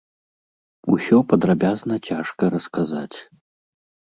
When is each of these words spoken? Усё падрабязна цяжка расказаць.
Усё 0.95 1.17
падрабязна 1.33 1.95
цяжка 2.09 2.43
расказаць. 2.57 3.17